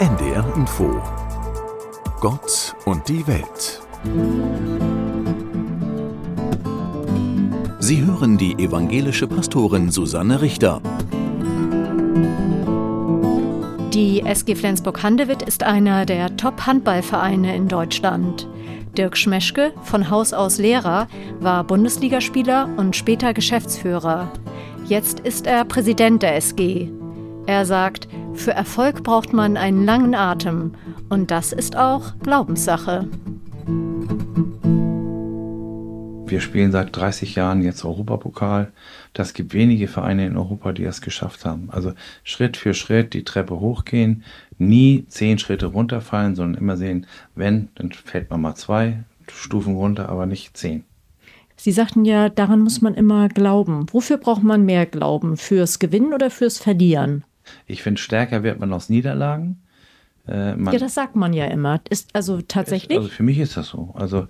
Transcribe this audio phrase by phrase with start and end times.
[0.00, 0.98] NDR Info
[2.22, 3.82] Gott und die Welt.
[7.80, 10.80] Sie hören die evangelische Pastorin Susanne Richter.
[13.92, 18.48] Die SG Flensburg-Handewitt ist einer der Top-Handballvereine in Deutschland.
[18.96, 21.08] Dirk Schmeschke, von Haus aus Lehrer,
[21.40, 24.32] war Bundesligaspieler und später Geschäftsführer.
[24.86, 26.88] Jetzt ist er Präsident der SG.
[27.50, 30.76] Er sagt, für Erfolg braucht man einen langen Atem
[31.08, 33.08] und das ist auch Glaubenssache.
[36.26, 38.70] Wir spielen seit 30 Jahren jetzt Europapokal.
[39.14, 41.70] Das gibt wenige Vereine in Europa, die es geschafft haben.
[41.72, 41.92] Also
[42.22, 44.22] Schritt für Schritt die Treppe hochgehen,
[44.56, 50.08] nie zehn Schritte runterfallen, sondern immer sehen, wenn, dann fällt man mal zwei Stufen runter,
[50.08, 50.84] aber nicht zehn.
[51.56, 53.86] Sie sagten ja, daran muss man immer glauben.
[53.90, 55.36] Wofür braucht man mehr Glauben?
[55.36, 57.24] Fürs Gewinnen oder fürs Verlieren?
[57.66, 59.62] Ich finde, stärker wird man aus Niederlagen.
[60.28, 61.80] Äh, ja, das sagt man ja immer.
[61.88, 62.98] Ist also tatsächlich?
[62.98, 63.94] Also für mich ist das so.
[63.94, 64.28] Also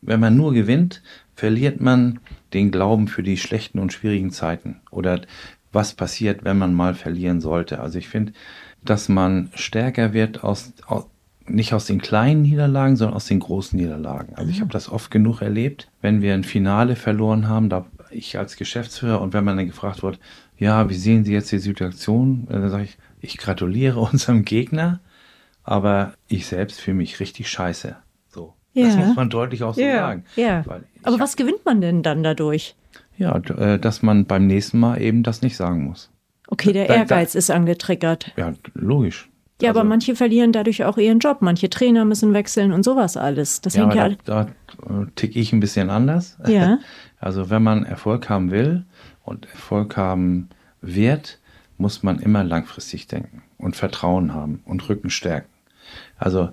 [0.00, 1.02] wenn man nur gewinnt,
[1.34, 2.20] verliert man
[2.52, 4.80] den Glauben für die schlechten und schwierigen Zeiten.
[4.90, 5.22] Oder
[5.72, 7.80] was passiert, wenn man mal verlieren sollte.
[7.80, 8.32] Also ich finde,
[8.84, 11.06] dass man stärker wird aus, aus
[11.46, 14.34] nicht aus den kleinen Niederlagen, sondern aus den großen Niederlagen.
[14.36, 18.38] Also ich habe das oft genug erlebt, wenn wir ein Finale verloren haben, da ich
[18.38, 20.18] als Geschäftsführer und wenn man dann gefragt wird,
[20.58, 22.46] ja, wie sehen Sie jetzt die Situation?
[22.48, 25.00] Dann sage ich, ich gratuliere unserem Gegner,
[25.64, 27.96] aber ich selbst fühle mich richtig scheiße.
[28.28, 28.54] So.
[28.74, 28.86] Ja.
[28.86, 29.96] Das muss man deutlich auch so ja.
[29.96, 30.24] sagen.
[30.36, 30.64] Ja.
[31.02, 32.74] Aber was gewinnt man denn dann dadurch?
[33.18, 36.10] Ja, äh, dass man beim nächsten Mal eben das nicht sagen muss.
[36.48, 38.32] Okay, der Ehrgeiz da, da, ist angetriggert.
[38.36, 39.28] Ja, logisch.
[39.62, 41.38] Ja, also, aber manche verlieren dadurch auch ihren Job.
[41.40, 43.60] Manche Trainer müssen wechseln und sowas alles.
[43.60, 44.46] Das ja, ja da,
[44.86, 46.38] da ticke ich ein bisschen anders.
[46.46, 46.78] Ja.
[47.22, 48.84] Also wenn man Erfolg haben will
[49.22, 50.48] und Erfolg haben
[50.80, 51.38] wird,
[51.78, 55.48] muss man immer langfristig denken und Vertrauen haben und Rücken stärken.
[56.18, 56.48] Also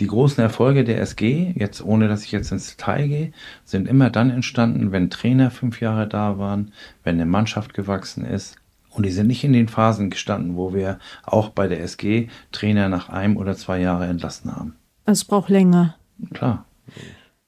[0.00, 3.32] die großen Erfolge der SG, jetzt ohne dass ich jetzt ins Detail gehe,
[3.64, 6.72] sind immer dann entstanden, wenn Trainer fünf Jahre da waren,
[7.02, 8.56] wenn eine Mannschaft gewachsen ist.
[8.98, 12.88] Und die sind nicht in den Phasen gestanden, wo wir auch bei der SG Trainer
[12.88, 14.74] nach einem oder zwei Jahren entlassen haben.
[15.04, 15.94] Also es braucht länger.
[16.34, 16.64] Klar.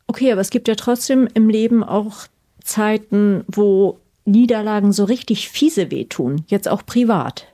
[0.07, 2.29] Okay, aber es gibt ja trotzdem im Leben auch
[2.63, 7.49] Zeiten, wo Niederlagen so richtig fiese wehtun, jetzt auch privat.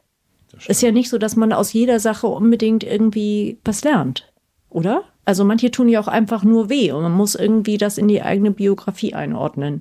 [0.68, 4.30] Ist ja nicht so, dass man aus jeder Sache unbedingt irgendwie was lernt,
[4.68, 5.04] oder?
[5.24, 8.20] Also manche tun ja auch einfach nur weh und man muss irgendwie das in die
[8.20, 9.80] eigene Biografie einordnen.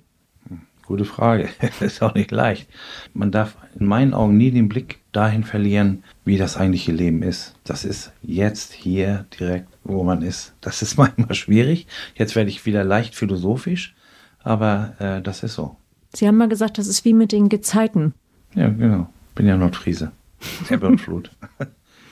[0.87, 1.49] Gute Frage.
[1.79, 2.69] ist auch nicht leicht.
[3.13, 7.55] Man darf in meinen Augen nie den Blick dahin verlieren, wie das eigentliche Leben ist.
[7.63, 10.53] Das ist jetzt hier direkt, wo man ist.
[10.61, 11.87] Das ist manchmal schwierig.
[12.15, 13.95] Jetzt werde ich wieder leicht philosophisch.
[14.43, 15.75] Aber äh, das ist so.
[16.13, 18.13] Sie haben mal gesagt, das ist wie mit den Gezeiten.
[18.53, 19.09] Ja, genau.
[19.33, 20.11] Bin ja Nordfriese.
[20.69, 21.31] Ebbe und Flut.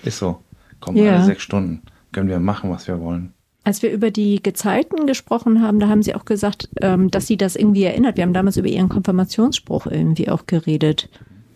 [0.03, 0.41] ist so.
[0.79, 1.15] Kommen ja.
[1.15, 1.83] alle sechs Stunden.
[2.11, 3.33] Können wir machen, was wir wollen.
[3.65, 7.37] Als wir über die Gezeiten gesprochen haben, da haben Sie auch gesagt, ähm, dass Sie
[7.37, 8.17] das irgendwie erinnert.
[8.17, 11.09] Wir haben damals über Ihren Konfirmationsspruch irgendwie auch geredet.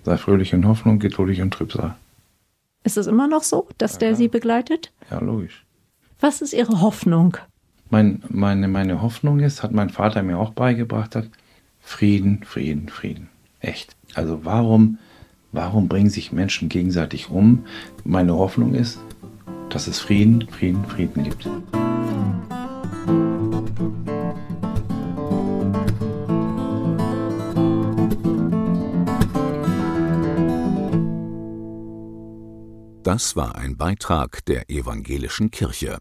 [0.03, 1.95] Sei fröhlich in Hoffnung, geduldig und Trübsal.
[2.85, 4.93] Ist es immer noch so, dass ja, der Sie begleitet?
[5.11, 5.65] Ja, logisch.
[6.21, 7.35] Was ist Ihre Hoffnung?
[7.89, 11.29] Mein, meine, meine Hoffnung ist, hat mein Vater mir auch beigebracht hat,
[11.81, 13.29] Frieden, Frieden, Frieden.
[13.59, 13.95] Echt.
[14.13, 14.97] Also warum,
[15.51, 17.65] warum bringen sich Menschen gegenseitig um?
[18.05, 18.99] Meine Hoffnung ist,
[19.69, 21.49] dass es Frieden, Frieden, Frieden gibt.
[33.07, 35.99] Das war ein Beitrag der evangelischen Kirche.